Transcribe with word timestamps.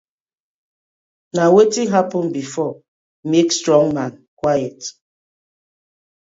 Na 1.35 1.45
wetin 1.55 1.87
happen 1.95 2.25
before, 2.39 2.75
make 3.33 3.49
strong 3.59 3.87
man 3.97 4.13
quiet: 4.39 4.81